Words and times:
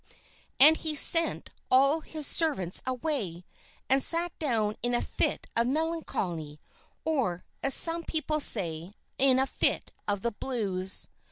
And 0.59 0.77
he 0.77 0.95
sent 0.95 1.51
all 1.69 1.99
his 2.01 2.25
servants 2.25 2.81
away, 2.87 3.45
and 3.87 4.01
sat 4.01 4.31
down 4.39 4.75
in 4.81 4.95
a 4.95 5.01
fit 5.03 5.45
of 5.55 5.67
melancholy; 5.67 6.59
or, 7.05 7.45
as 7.61 7.75
some 7.75 8.03
people 8.03 8.39
say, 8.39 8.93
"in 9.19 9.37
a 9.37 9.45
fit 9.45 9.91
of 10.07 10.23
the 10.23 10.31
blues." 10.31 11.07